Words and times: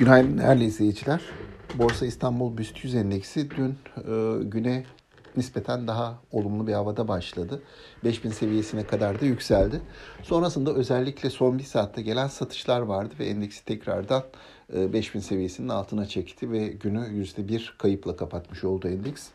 Günaydın 0.00 0.38
değerli 0.38 0.64
izleyiciler. 0.64 1.20
Borsa 1.74 2.06
İstanbul 2.06 2.58
BIST 2.58 2.84
100 2.84 2.94
endeksi 2.94 3.50
dün 3.50 3.70
e, 3.96 4.44
güne 4.44 4.84
nispeten 5.36 5.86
daha 5.86 6.18
olumlu 6.32 6.66
bir 6.66 6.72
havada 6.72 7.08
başladı. 7.08 7.62
5000 8.04 8.30
seviyesine 8.30 8.86
kadar 8.86 9.20
da 9.20 9.24
yükseldi. 9.24 9.80
Sonrasında 10.22 10.74
özellikle 10.74 11.30
son 11.30 11.58
bir 11.58 11.64
saatte 11.64 12.02
gelen 12.02 12.26
satışlar 12.26 12.80
vardı 12.80 13.14
ve 13.18 13.26
endeksi 13.26 13.64
tekrardan 13.64 14.22
5000 14.72 15.18
e, 15.18 15.22
seviyesinin 15.22 15.68
altına 15.68 16.06
çekti 16.06 16.50
ve 16.52 16.68
günü 16.68 16.98
%1 16.98 17.76
kayıpla 17.78 18.16
kapatmış 18.16 18.64
oldu 18.64 18.88
endeks. 18.88 19.28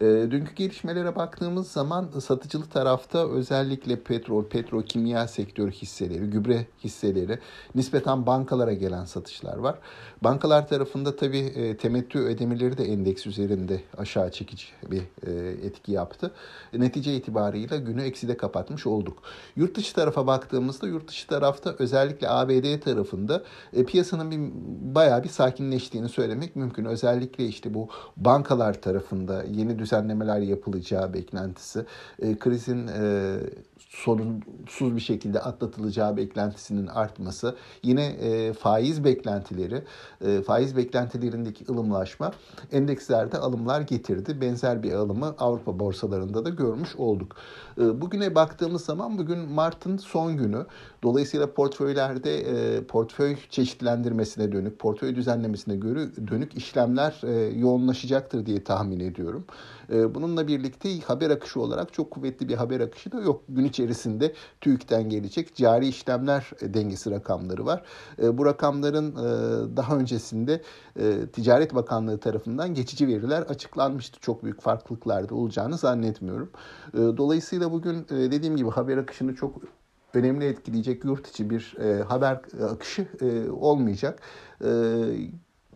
E, 0.00 0.04
dünkü 0.04 0.54
gelişmelere 0.54 1.16
baktığımız 1.16 1.68
zaman 1.68 2.08
satıcılı 2.20 2.66
tarafta 2.66 3.28
özellikle 3.30 4.00
petrol, 4.00 4.44
petrokimya 4.44 5.28
sektörü 5.28 5.70
hisseleri, 5.70 6.26
gübre 6.26 6.66
hisseleri, 6.84 7.38
nispeten 7.74 8.26
bankalara 8.26 8.72
gelen 8.72 9.04
satışlar 9.04 9.56
var. 9.56 9.78
Bankalar 10.24 10.68
tarafında 10.68 11.16
tabii 11.16 11.38
e, 11.38 11.76
temettü 11.76 12.18
ödemeleri 12.18 12.78
de 12.78 12.84
endeks 12.84 13.26
üzerinde 13.26 13.80
aşağı 13.98 14.30
çekici 14.30 14.66
bir 14.90 15.02
e, 15.26 15.32
etki 15.66 15.92
yaptı. 15.92 16.30
Netice 16.72 17.16
itibarıyla 17.16 17.76
günü 17.76 18.02
ekside 18.02 18.36
kapatmış 18.36 18.86
olduk. 18.86 19.18
Yurt 19.56 19.76
dışı 19.76 19.94
tarafa 19.94 20.26
baktığımızda 20.26 20.86
yurt 20.86 21.08
dışı 21.08 21.26
tarafta 21.26 21.74
özellikle 21.78 22.28
ABD 22.28 22.80
tarafında 22.80 23.42
e, 23.72 23.84
piyasanın 23.84 24.30
bir 24.30 24.38
bayağı 24.94 25.24
bir 25.24 25.28
sakinleştiğini 25.28 26.08
söylemek 26.08 26.56
mümkün. 26.56 26.84
Özellikle 26.84 27.46
işte 27.46 27.74
bu 27.74 27.88
bankalar 28.16 28.80
tarafında 28.80 29.44
yeni 29.50 29.75
düzenlemeler 29.78 30.38
yapılacağı 30.38 31.14
beklentisi, 31.14 31.84
e, 32.22 32.38
krizin 32.38 32.86
e, 32.86 33.36
sorunsuz 33.78 34.96
bir 34.96 35.00
şekilde 35.00 35.40
atlatılacağı 35.40 36.16
beklentisinin 36.16 36.86
artması, 36.86 37.56
yine 37.82 38.06
e, 38.06 38.52
faiz 38.52 39.04
beklentileri, 39.04 39.84
e, 40.20 40.42
faiz 40.42 40.76
beklentilerindeki 40.76 41.64
ılımlaşma 41.72 42.32
endekslerde 42.72 43.38
alımlar 43.38 43.80
getirdi. 43.80 44.40
Benzer 44.40 44.82
bir 44.82 44.92
alımı 44.92 45.34
Avrupa 45.38 45.78
borsalarında 45.78 46.44
da 46.44 46.48
görmüş 46.48 46.96
olduk. 46.96 47.36
E, 47.78 48.00
bugüne 48.00 48.34
baktığımız 48.34 48.84
zaman 48.84 49.18
bugün 49.18 49.38
Mart'ın 49.38 49.96
son 49.96 50.36
günü. 50.36 50.66
Dolayısıyla 51.02 51.54
portföylerde 51.54 52.40
e, 52.40 52.84
portföy 52.84 53.36
çeşitlendirmesine 53.50 54.52
dönük, 54.52 54.78
portföy 54.78 55.14
düzenlemesine 55.14 55.76
göre 55.76 56.00
dönük 56.30 56.54
işlemler 56.54 57.20
e, 57.22 57.58
yoğunlaşacaktır 57.58 58.46
diye 58.46 58.64
tahmin 58.64 59.00
ediyorum. 59.00 59.44
E, 59.92 60.14
bununla 60.14 60.48
birlikte 60.48 61.00
haber 61.00 61.30
akışı 61.30 61.60
olarak 61.60 61.92
çok 61.92 62.10
kuvvetli 62.10 62.48
bir 62.48 62.54
haber 62.54 62.80
akışı 62.80 63.12
da 63.12 63.20
yok. 63.20 63.42
Gün 63.48 63.65
içerisinde 63.66 64.32
TÜİK'ten 64.60 65.08
gelecek 65.08 65.56
cari 65.56 65.88
işlemler 65.88 66.50
dengesi 66.62 67.10
rakamları 67.10 67.66
var. 67.66 67.82
E, 68.22 68.38
bu 68.38 68.46
rakamların 68.46 69.10
e, 69.12 69.76
daha 69.76 69.96
öncesinde 69.96 70.62
e, 71.00 71.26
Ticaret 71.32 71.74
Bakanlığı 71.74 72.18
tarafından 72.18 72.74
geçici 72.74 73.08
veriler 73.08 73.42
açıklanmıştı. 73.42 74.20
Çok 74.20 74.44
büyük 74.44 74.60
farklılıklar 74.60 75.28
da 75.28 75.34
olacağını 75.34 75.78
zannetmiyorum. 75.78 76.50
E, 76.94 76.98
dolayısıyla 76.98 77.72
bugün 77.72 78.06
e, 78.10 78.14
dediğim 78.30 78.56
gibi 78.56 78.70
haber 78.70 78.96
akışını 78.96 79.34
çok 79.34 79.54
önemli 80.14 80.44
etkileyecek 80.44 81.04
yurt 81.04 81.28
içi 81.28 81.50
bir 81.50 81.76
e, 81.80 82.02
haber 82.02 82.40
akışı 82.70 83.06
e, 83.20 83.50
olmayacak. 83.50 84.20
E, 84.64 84.68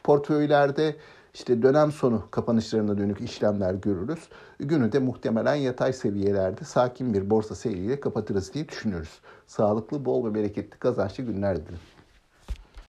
portföylerde 0.05 0.97
işte 1.35 1.63
dönem 1.63 1.93
sonu 1.93 2.23
kapanışlarına 2.31 2.99
dönük 2.99 3.21
işlemler 3.21 3.75
görürüz. 3.75 4.29
Günü 4.59 4.93
de 4.93 4.99
muhtemelen 4.99 5.55
yatay 5.55 5.93
seviyelerde 5.93 6.65
sakin 6.65 7.15
bir 7.15 7.31
borsa 7.31 7.55
seyriyle 7.55 8.01
kapatırız 8.01 8.55
diye 8.55 8.69
düşünüyoruz. 8.69 9.21
Sağlıklı, 9.47 10.05
bol 10.05 10.31
ve 10.31 10.35
bereketli 10.35 10.79
kazançlı 10.79 11.25
günler 11.25 11.57
dilerim. 11.57 12.00